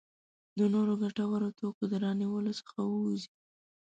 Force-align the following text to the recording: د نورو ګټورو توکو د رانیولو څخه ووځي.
د 0.57 0.59
نورو 0.73 0.93
ګټورو 1.03 1.47
توکو 1.59 1.83
د 1.91 1.93
رانیولو 2.03 2.51
څخه 2.59 2.79
ووځي. 2.85 3.29